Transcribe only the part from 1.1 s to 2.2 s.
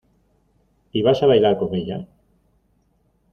a bailar con ella.